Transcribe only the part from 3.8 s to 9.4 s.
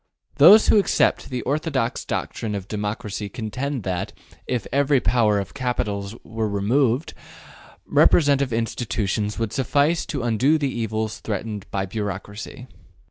that, if ever the power of capital were removed, representative institutions